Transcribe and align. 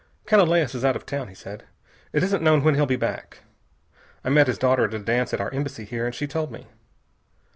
"Canalejas 0.25 0.73
is 0.73 0.83
out 0.83 0.95
of 0.95 1.05
town," 1.05 1.27
he 1.27 1.35
said. 1.35 1.65
"It 2.11 2.23
isn't 2.23 2.41
known 2.41 2.63
when 2.63 2.73
he'll 2.73 2.87
be 2.87 2.95
back. 2.95 3.41
I 4.23 4.29
met 4.29 4.47
his 4.47 4.57
daughter 4.57 4.85
at 4.85 4.95
a 4.95 4.97
dance 4.97 5.31
at 5.31 5.39
our 5.39 5.53
Embassy 5.53 5.85
here, 5.85 6.07
and 6.07 6.15
she 6.15 6.25
told 6.25 6.51
me. 6.51 6.65